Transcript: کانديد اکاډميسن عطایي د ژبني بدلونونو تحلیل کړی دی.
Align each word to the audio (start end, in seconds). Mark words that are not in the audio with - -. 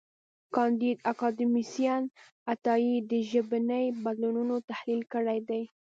کانديد 0.55 0.97
اکاډميسن 1.11 2.01
عطایي 2.53 2.95
د 3.11 3.11
ژبني 3.29 3.85
بدلونونو 4.03 4.55
تحلیل 4.69 5.01
کړی 5.13 5.39
دی. 5.49 5.63